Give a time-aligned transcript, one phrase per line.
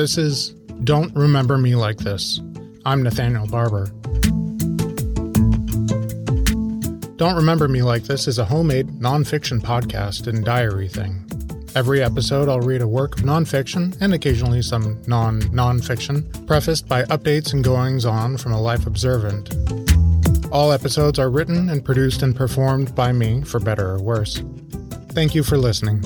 [0.00, 2.40] This is Don't Remember Me Like This.
[2.86, 3.88] I'm Nathaniel Barber.
[7.18, 11.26] Don't Remember Me Like This is a homemade nonfiction podcast and diary thing.
[11.74, 17.02] Every episode, I'll read a work of nonfiction and occasionally some non nonfiction, prefaced by
[17.02, 19.54] updates and goings on from a life observant.
[20.50, 24.42] All episodes are written and produced and performed by me, for better or worse.
[25.10, 26.02] Thank you for listening.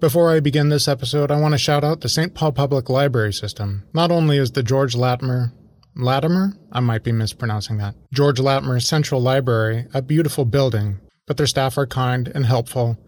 [0.00, 2.34] Before I begin this episode, I want to shout out the St.
[2.34, 3.84] Paul Public Library System.
[3.94, 5.52] Not only is the George Latimer
[5.96, 6.58] Latimer?
[6.72, 7.94] I might be mispronouncing that.
[8.12, 12.98] George Latimer Central Library, a beautiful building, but their staff are kind and helpful.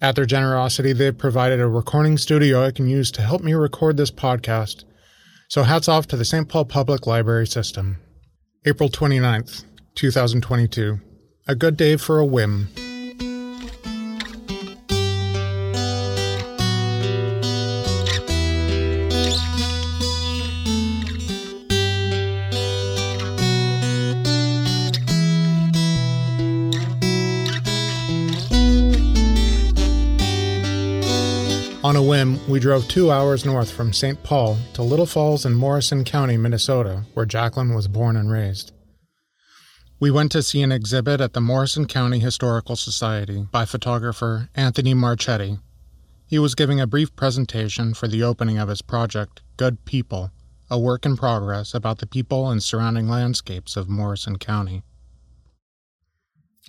[0.00, 3.96] At their generosity, they've provided a recording studio I can use to help me record
[3.96, 4.82] this podcast.
[5.48, 6.48] So hats off to the St.
[6.48, 7.98] Paul Public Library System.
[8.66, 10.98] April 29th, 2022.
[11.46, 12.68] A good day for a whim.
[32.12, 34.22] Whim, we drove two hours north from St.
[34.22, 38.70] Paul to Little Falls in Morrison County, Minnesota, where Jacqueline was born and raised.
[39.98, 44.92] We went to see an exhibit at the Morrison County Historical Society by photographer Anthony
[44.92, 45.56] Marchetti.
[46.26, 50.32] He was giving a brief presentation for the opening of his project, Good People,
[50.68, 54.82] a work in progress about the people and surrounding landscapes of Morrison County.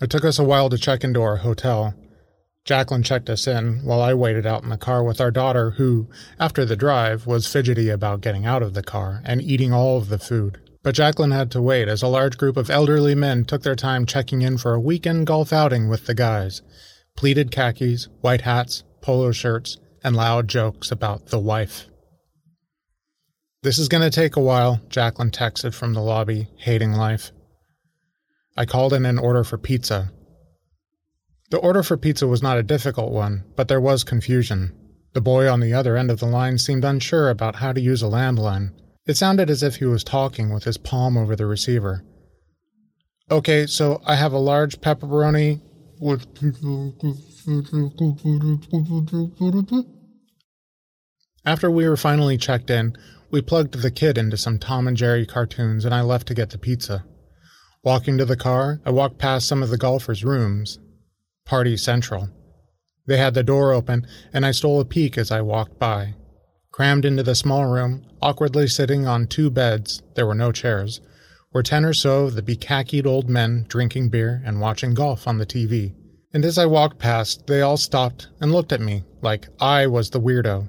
[0.01, 1.95] It took us a while to check into our hotel,
[2.65, 6.07] Jacqueline checked us in while I waited out in the car with our daughter, who,
[6.39, 10.07] after the drive, was fidgety about getting out of the car and eating all of
[10.07, 10.59] the food.
[10.81, 14.05] But Jacqueline had to wait as a large group of elderly men took their time
[14.05, 16.61] checking in for a weekend golf outing with the guys.
[17.17, 21.87] Pleated khakis, white hats, polo shirts, and loud jokes about the wife.
[23.61, 27.31] This is going to take a while, Jacqueline texted from the lobby, hating life.
[28.55, 30.11] I called in an order for pizza,
[31.53, 34.75] the order for pizza was not a difficult one, but there was confusion.
[35.13, 38.01] The boy on the other end of the line seemed unsure about how to use
[38.01, 38.71] a landline.
[39.05, 42.03] It sounded as if he was talking with his palm over the receiver.
[43.29, 45.61] Okay, so I have a large pepperoni
[46.01, 46.25] with.
[51.45, 52.95] After we were finally checked in,
[53.29, 56.49] we plugged the kid into some Tom and Jerry cartoons and I left to get
[56.49, 57.05] the pizza.
[57.83, 60.79] Walking to the car, I walked past some of the golfers' rooms
[61.45, 62.29] Party Central.
[63.05, 66.15] They had the door open, and I stole a peek as I walked by.
[66.71, 71.01] Crammed into the small room, awkwardly sitting on two beds, there were no chairs,
[71.51, 75.37] were ten or so of the bekhakkied old men drinking beer and watching golf on
[75.37, 75.93] the TV.
[76.33, 80.09] And as I walked past, they all stopped and looked at me like I was
[80.09, 80.67] the weirdo.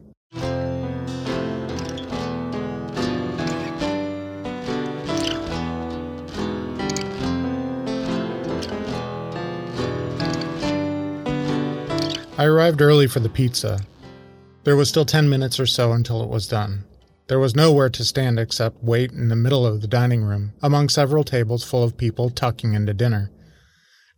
[12.36, 13.78] I arrived early for the pizza.
[14.64, 16.84] There was still 10 minutes or so until it was done.
[17.28, 20.88] There was nowhere to stand except wait in the middle of the dining room, among
[20.88, 23.30] several tables full of people tucking into dinner.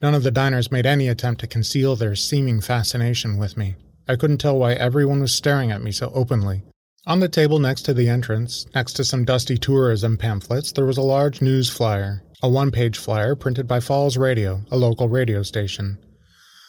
[0.01, 3.77] None of the diners made any attempt to conceal their seeming fascination with me.
[4.09, 6.63] I couldn't tell why everyone was staring at me so openly.
[7.07, 10.97] On the table next to the entrance, next to some dusty tourism pamphlets, there was
[10.97, 15.43] a large news flyer, a one page flyer printed by Falls Radio, a local radio
[15.43, 15.99] station.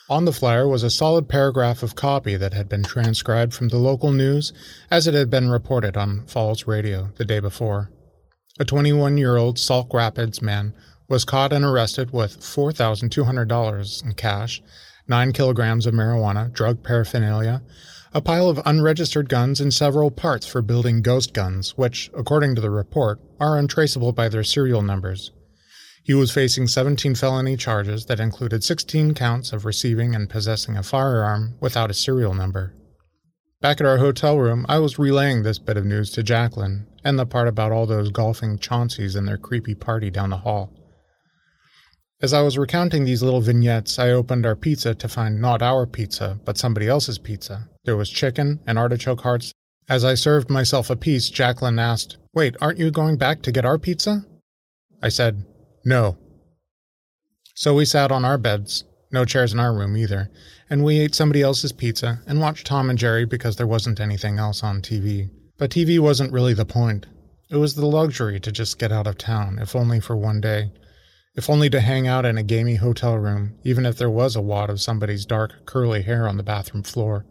[0.10, 3.78] On the flyer was a solid paragraph of copy that had been transcribed from the
[3.78, 4.54] local news
[4.90, 7.92] as it had been reported on Falls Radio the day before.
[8.58, 10.74] A 21 year old Sauk Rapids man
[11.10, 14.64] was caught and arrested with $4,200 in cash,
[15.10, 17.62] 9 kilograms of marijuana, drug paraphernalia,
[18.14, 22.62] a pile of unregistered guns, and several parts for building ghost guns, which, according to
[22.62, 25.32] the report, are untraceable by their serial numbers.
[26.08, 30.82] He was facing 17 felony charges that included 16 counts of receiving and possessing a
[30.82, 32.74] firearm without a serial number.
[33.60, 37.20] Back at our hotel room, I was relaying this bit of news to Jacqueline and
[37.20, 40.72] the part about all those golfing Chaunceys and their creepy party down the hall.
[42.22, 45.86] As I was recounting these little vignettes, I opened our pizza to find not our
[45.86, 47.68] pizza, but somebody else's pizza.
[47.84, 49.52] There was chicken and artichoke hearts.
[49.90, 53.66] As I served myself a piece, Jacqueline asked, Wait, aren't you going back to get
[53.66, 54.26] our pizza?
[55.04, 55.44] I said,
[55.88, 56.18] no.
[57.56, 60.30] So we sat on our beds, no chairs in our room either,
[60.70, 64.38] and we ate somebody else's pizza and watched Tom and Jerry because there wasn't anything
[64.38, 65.30] else on TV.
[65.58, 67.06] But TV wasn't really the point.
[67.50, 70.72] It was the luxury to just get out of town, if only for one day.
[71.38, 74.42] if only to hang out in a gamey hotel room, even if there was a
[74.42, 77.26] wad of somebody's dark, curly hair on the bathroom floor.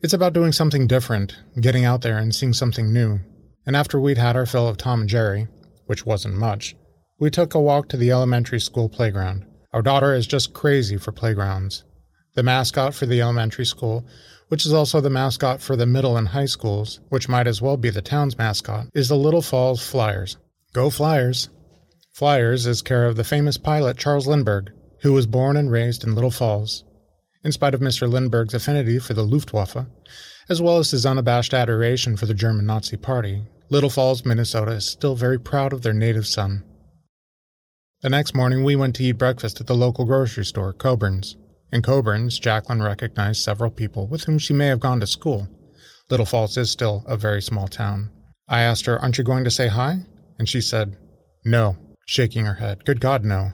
[0.00, 3.18] It's about doing something different, getting out there and seeing something new.
[3.66, 5.48] And after we'd had our fill of Tom and Jerry,
[5.86, 6.76] which wasn't much,
[7.22, 9.46] we took a walk to the elementary school playground.
[9.72, 11.84] Our daughter is just crazy for playgrounds.
[12.34, 14.04] The mascot for the elementary school,
[14.48, 17.76] which is also the mascot for the middle and high schools, which might as well
[17.76, 20.36] be the town's mascot, is the Little Falls Flyers.
[20.72, 21.48] Go Flyers!
[22.12, 24.72] Flyers is care of the famous pilot Charles Lindbergh,
[25.02, 26.82] who was born and raised in Little Falls.
[27.44, 28.10] In spite of Mr.
[28.10, 29.86] Lindbergh's affinity for the Luftwaffe,
[30.48, 34.86] as well as his unabashed adoration for the German Nazi Party, Little Falls, Minnesota is
[34.86, 36.64] still very proud of their native son.
[38.02, 41.36] The next morning, we went to eat breakfast at the local grocery store, Coborns.
[41.70, 45.46] In Coborns, Jacqueline recognized several people with whom she may have gone to school.
[46.10, 48.10] Little Falls is still a very small town.
[48.48, 50.00] I asked her, Aren't you going to say hi?
[50.36, 50.96] And she said,
[51.44, 52.84] No, shaking her head.
[52.84, 53.52] Good God, no.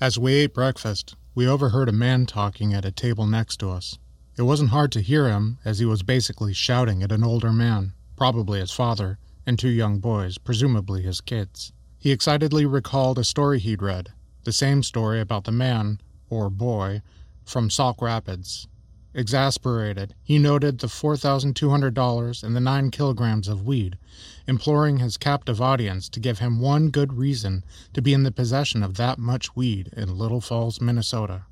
[0.00, 3.98] As we ate breakfast, we overheard a man talking at a table next to us.
[4.38, 7.94] It wasn't hard to hear him, as he was basically shouting at an older man,
[8.16, 11.72] probably his father, and two young boys, presumably his kids.
[12.00, 14.08] He excitedly recalled a story he'd read,
[14.44, 16.00] the same story about the man,
[16.30, 17.02] or boy,
[17.44, 18.66] from Sauk Rapids.
[19.12, 23.98] Exasperated, he noted the $4,200 and the 9 kilograms of weed,
[24.46, 28.82] imploring his captive audience to give him one good reason to be in the possession
[28.82, 31.42] of that much weed in Little Falls, Minnesota.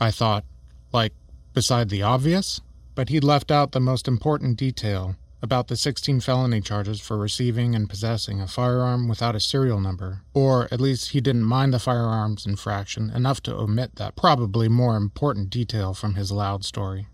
[0.00, 0.46] I thought,
[0.94, 1.12] like,
[1.52, 2.62] beside the obvious?
[2.94, 7.74] But he'd left out the most important detail about the 16 felony charges for receiving
[7.74, 11.78] and possessing a firearm without a serial number, or at least he didn't mind the
[11.78, 17.06] firearms infraction enough to omit that probably more important detail from his loud story.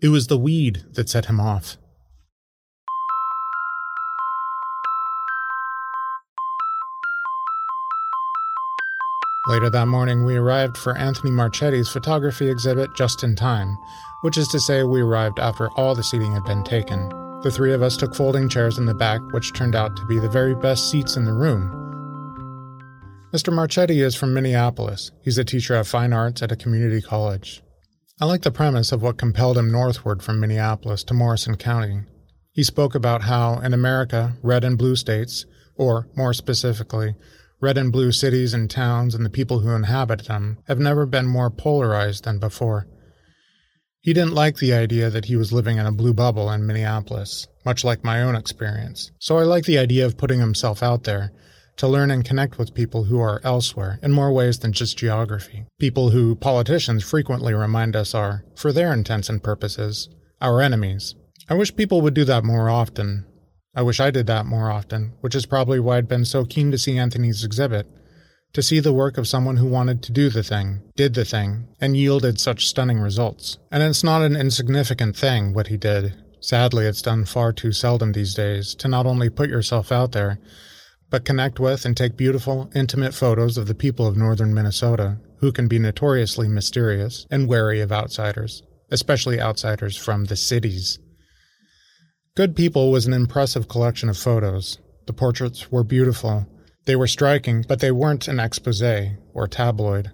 [0.00, 1.76] It was the weed that set him off.
[9.48, 13.78] Later that morning, we arrived for Anthony Marchetti's photography exhibit just in time,
[14.20, 17.17] which is to say, we arrived after all the seating had been taken.
[17.42, 20.18] The three of us took folding chairs in the back, which turned out to be
[20.18, 21.70] the very best seats in the room.
[23.32, 23.52] Mr.
[23.52, 25.12] Marchetti is from Minneapolis.
[25.22, 27.62] He's a teacher of fine arts at a community college.
[28.20, 32.00] I like the premise of what compelled him northward from Minneapolis to Morrison County.
[32.52, 35.46] He spoke about how, in America, red and blue states,
[35.76, 37.14] or more specifically,
[37.60, 41.28] red and blue cities and towns and the people who inhabit them, have never been
[41.28, 42.88] more polarized than before.
[44.08, 47.46] He didn't like the idea that he was living in a blue bubble in Minneapolis,
[47.66, 49.12] much like my own experience.
[49.18, 51.30] So I like the idea of putting himself out there
[51.76, 55.66] to learn and connect with people who are elsewhere in more ways than just geography.
[55.78, 60.08] People who politicians frequently remind us are, for their intents and purposes,
[60.40, 61.14] our enemies.
[61.50, 63.26] I wish people would do that more often.
[63.74, 66.70] I wish I did that more often, which is probably why I'd been so keen
[66.70, 67.86] to see Anthony's exhibit
[68.52, 71.68] to see the work of someone who wanted to do the thing, did the thing,
[71.80, 73.58] and yielded such stunning results.
[73.70, 76.14] And it's not an insignificant thing what he did.
[76.40, 80.38] Sadly, it's done far too seldom these days to not only put yourself out there,
[81.10, 85.52] but connect with and take beautiful, intimate photos of the people of northern Minnesota, who
[85.52, 90.98] can be notoriously mysterious and wary of outsiders, especially outsiders from the cities.
[92.34, 94.78] Good People was an impressive collection of photos.
[95.06, 96.46] The portraits were beautiful,
[96.88, 98.82] they were striking, but they weren't an expose
[99.34, 100.10] or tabloid.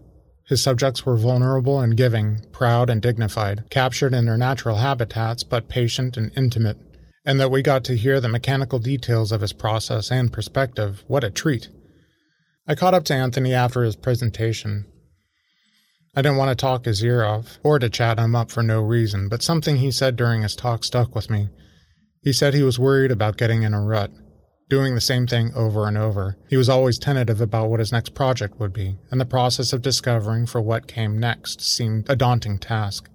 [0.49, 5.69] His subjects were vulnerable and giving, proud and dignified, captured in their natural habitats, but
[5.69, 6.77] patient and intimate.
[7.25, 11.23] And that we got to hear the mechanical details of his process and perspective, what
[11.23, 11.69] a treat.
[12.67, 14.85] I caught up to Anthony after his presentation.
[16.17, 18.81] I didn't want to talk his ear off, or to chat him up for no
[18.81, 21.51] reason, but something he said during his talk stuck with me.
[22.21, 24.11] He said he was worried about getting in a rut
[24.69, 26.37] doing the same thing over and over.
[26.49, 29.83] He was always tentative about what his next project would be, and the process of
[29.83, 33.09] discovering for what came next seemed a daunting task.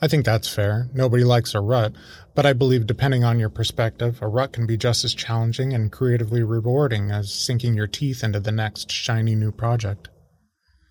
[0.00, 0.88] I think that's fair.
[0.92, 1.92] Nobody likes a rut,
[2.34, 5.92] but I believe depending on your perspective, a rut can be just as challenging and
[5.92, 10.08] creatively rewarding as sinking your teeth into the next shiny new project.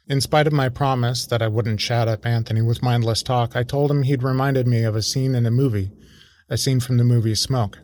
[0.08, 3.64] In spite of my promise that I wouldn't chat up Anthony with mindless talk, I
[3.64, 5.92] told him he'd reminded me of a scene in a movie,
[6.50, 7.80] a scene from the movie Smoke.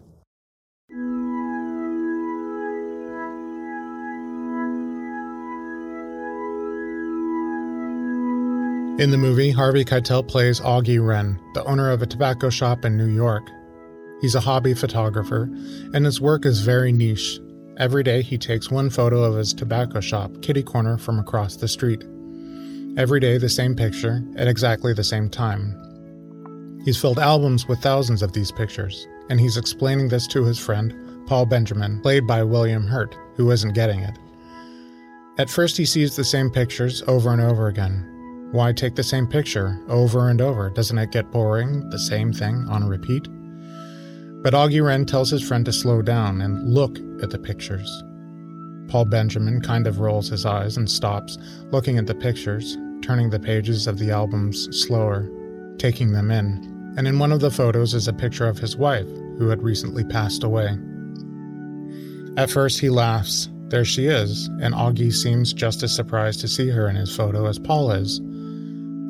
[8.97, 12.97] In the movie, Harvey Keitel plays Augie Wren, the owner of a tobacco shop in
[12.97, 13.47] New York.
[14.21, 15.43] He's a hobby photographer,
[15.93, 17.39] and his work is very niche.
[17.77, 21.67] Every day, he takes one photo of his tobacco shop, kitty corner, from across the
[21.67, 22.05] street.
[22.97, 26.81] Every day, the same picture, at exactly the same time.
[26.83, 31.27] He's filled albums with thousands of these pictures, and he's explaining this to his friend,
[31.27, 34.17] Paul Benjamin, played by William Hurt, who isn't getting it.
[35.37, 38.16] At first, he sees the same pictures over and over again.
[38.51, 40.69] Why take the same picture over and over?
[40.69, 43.27] Doesn't it get boring, the same thing on repeat?
[44.41, 48.03] But Augie Wren tells his friend to slow down and look at the pictures.
[48.87, 51.37] Paul Benjamin kind of rolls his eyes and stops,
[51.71, 55.29] looking at the pictures, turning the pages of the albums slower,
[55.77, 56.93] taking them in.
[56.97, 60.05] And in one of the photos is a picture of his wife, who had recently
[60.05, 60.77] passed away.
[62.37, 66.69] At first, he laughs there she is, and Augie seems just as surprised to see
[66.69, 68.21] her in his photo as Paul is.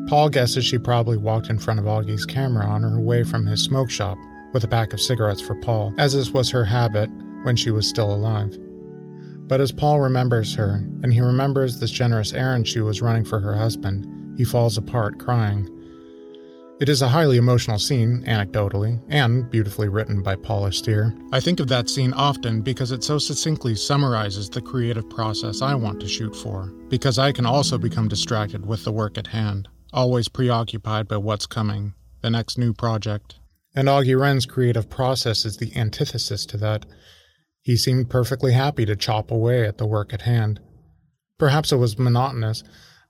[0.07, 3.61] Paul guesses she probably walked in front of Augie's camera on her way from his
[3.61, 4.17] smoke shop
[4.53, 7.09] with a pack of cigarettes for Paul, as this was her habit
[7.43, 8.57] when she was still alive.
[9.49, 13.41] But as Paul remembers her, and he remembers this generous errand she was running for
[13.41, 15.69] her husband, he falls apart crying.
[16.79, 21.13] It is a highly emotional scene, anecdotally, and beautifully written by Paul Auster.
[21.33, 25.75] I think of that scene often because it so succinctly summarizes the creative process I
[25.75, 29.67] want to shoot for, because I can also become distracted with the work at hand,
[29.93, 33.35] always preoccupied by what's coming, the next new project.
[33.75, 36.85] And Augie Wren's creative process is the antithesis to that.
[37.61, 40.59] He seemed perfectly happy to chop away at the work at hand.
[41.37, 42.63] Perhaps it was monotonous,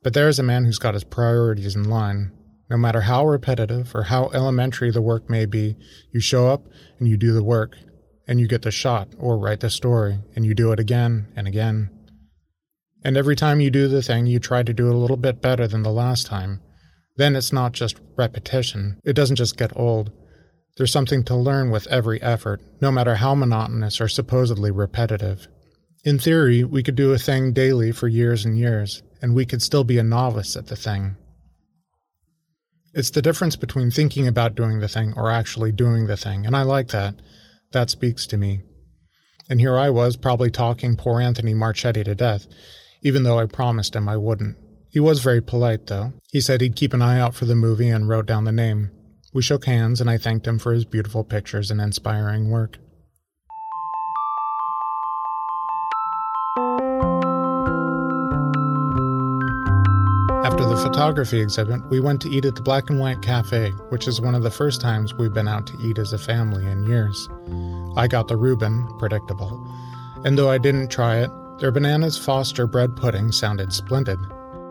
[0.03, 2.31] but there is a man who's got his priorities in line,
[2.69, 5.77] no matter how repetitive or how elementary the work may be,
[6.12, 6.67] you show up
[7.00, 7.77] and you do the work,
[8.27, 11.48] and you get the shot or write the story, and you do it again and
[11.48, 11.89] again.
[13.05, 15.41] And every time you do the thing, you try to do it a little bit
[15.41, 16.62] better than the last time.
[17.17, 20.12] Then it's not just repetition, it doesn't just get old.
[20.77, 25.47] There's something to learn with every effort, no matter how monotonous or supposedly repetitive.
[26.05, 29.63] In theory, we could do a thing daily for years and years, and we could
[29.63, 31.17] still be a novice at the thing.
[32.93, 36.55] It's the difference between thinking about doing the thing or actually doing the thing, and
[36.55, 37.15] I like that.
[37.71, 38.62] That speaks to me.
[39.50, 42.45] And here I was, probably talking poor Anthony Marchetti to death,
[43.01, 44.57] even though I promised him I wouldn't.
[44.89, 46.13] He was very polite, though.
[46.32, 48.89] He said he'd keep an eye out for the movie and wrote down the name.
[49.34, 52.77] We shook hands, and I thanked him for his beautiful pictures and inspiring work.
[60.46, 64.08] After the photography exhibit, we went to eat at the Black and White Cafe, which
[64.08, 66.88] is one of the first times we've been out to eat as a family in
[66.88, 67.27] years.
[67.98, 69.67] I got the Reuben, predictable.
[70.24, 71.29] And though I didn't try it,
[71.60, 74.20] their bananas Foster bread pudding sounded splendid.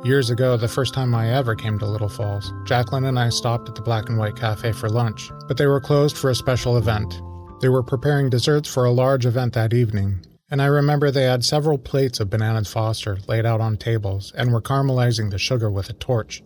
[0.04, 3.68] Years ago, the first time I ever came to Little Falls, Jacqueline and I stopped
[3.68, 6.76] at the Black and White Cafe for lunch, but they were closed for a special
[6.76, 7.20] event.
[7.60, 11.44] They were preparing desserts for a large event that evening, and I remember they had
[11.44, 15.90] several plates of bananas Foster laid out on tables and were caramelizing the sugar with
[15.90, 16.42] a torch.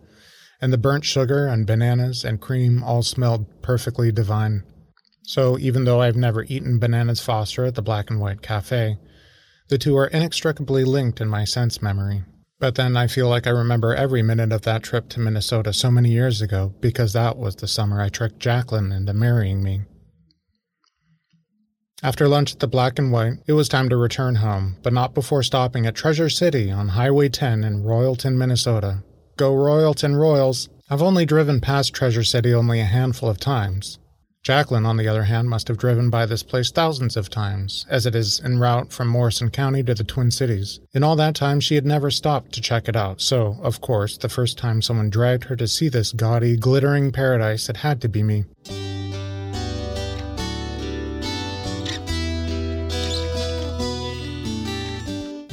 [0.59, 4.63] And the burnt sugar and bananas and cream all smelled perfectly divine.
[5.23, 8.97] So even though I've never eaten bananas Foster at the Black and White Cafe,
[9.67, 12.23] the two are inextricably linked in my sense memory.
[12.61, 15.89] But then I feel like I remember every minute of that trip to Minnesota so
[15.89, 19.81] many years ago because that was the summer I tricked Jacqueline into marrying me.
[22.03, 25.15] After lunch at the Black and White, it was time to return home, but not
[25.15, 29.03] before stopping at Treasure City on Highway 10 in Royalton, Minnesota.
[29.37, 30.69] Go Royalton Royals!
[30.87, 33.97] I've only driven past Treasure City only a handful of times.
[34.43, 38.07] Jacqueline, on the other hand, must have driven by this place thousands of times, as
[38.07, 40.79] it is en route from Morrison County to the Twin Cities.
[40.93, 44.17] In all that time, she had never stopped to check it out, so, of course,
[44.17, 48.09] the first time someone dragged her to see this gaudy, glittering paradise, it had to
[48.09, 48.45] be me.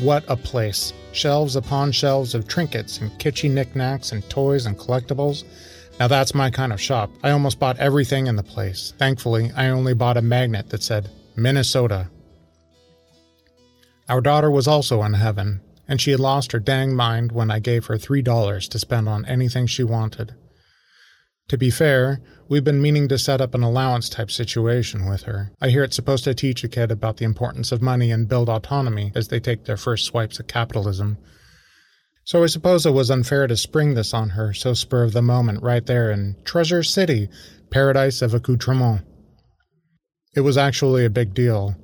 [0.00, 0.94] What a place!
[1.12, 5.44] Shelves upon shelves of trinkets and kitschy knickknacks and toys and collectibles.
[5.98, 7.10] Now that's my kind of shop.
[7.24, 8.94] I almost bought everything in the place.
[8.98, 12.08] Thankfully, I only bought a magnet that said Minnesota.
[14.08, 17.58] Our daughter was also in heaven, and she had lost her dang mind when I
[17.58, 20.34] gave her three dollars to spend on anything she wanted.
[21.48, 25.50] To be fair, we've been meaning to set up an allowance type situation with her.
[25.60, 28.48] I hear it's supposed to teach a kid about the importance of money and build
[28.48, 31.16] autonomy as they take their first swipes at capitalism.
[32.28, 35.22] So I suppose it was unfair to spring this on her so spur of the
[35.22, 37.30] moment right there in Treasure City,
[37.70, 39.00] paradise of accoutrement.
[40.36, 41.74] It was actually a big deal.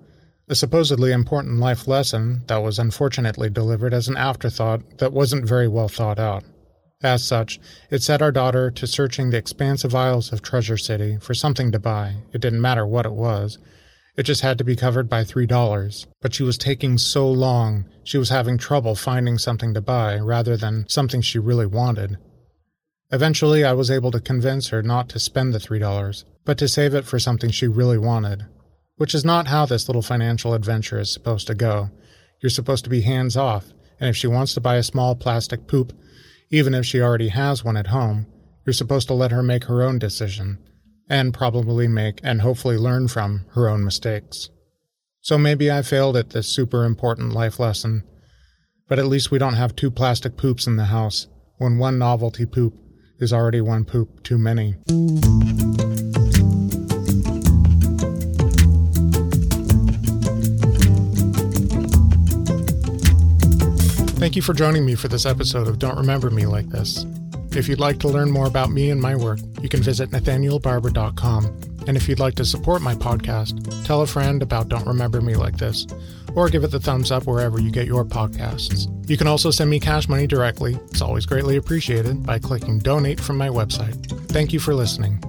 [0.46, 5.66] A supposedly important life lesson that was unfortunately delivered as an afterthought that wasn't very
[5.66, 6.44] well thought out.
[7.02, 7.58] As such,
[7.90, 11.78] it set our daughter to searching the expansive aisles of Treasure City for something to
[11.78, 12.16] buy.
[12.34, 13.56] It didn't matter what it was.
[14.16, 16.06] It just had to be covered by three dollars.
[16.21, 20.56] But she was taking so long, she was having trouble finding something to buy rather
[20.56, 22.18] than something she really wanted.
[23.11, 26.68] Eventually, I was able to convince her not to spend the three dollars, but to
[26.68, 28.47] save it for something she really wanted.
[28.97, 31.90] Which is not how this little financial adventure is supposed to go.
[32.40, 35.66] You're supposed to be hands off And if she wants to buy a small plastic
[35.66, 35.92] poop,
[36.50, 38.26] even if she already has one at home,
[38.66, 40.59] you're supposed to let her make her own decision,
[41.08, 44.50] and probably make and hopefully learn from her own mistakes.
[45.20, 48.04] So maybe I failed at this super important life lesson,
[48.88, 52.46] but at least we don't have two plastic poops in the house when one novelty
[52.46, 52.75] poop
[53.18, 54.75] is already one poop too many.
[64.18, 67.04] Thank you for joining me for this episode of Don't Remember Me Like This.
[67.56, 71.44] If you'd like to learn more about me and my work, you can visit nathanielbarber.com.
[71.87, 75.37] And if you'd like to support my podcast, tell a friend about Don't Remember Me
[75.37, 75.87] Like This,
[76.34, 78.90] or give it the thumbs up wherever you get your podcasts.
[79.08, 80.75] You can also send me cash money directly.
[80.90, 84.11] It's always greatly appreciated by clicking donate from my website.
[84.28, 85.20] Thank you for listening.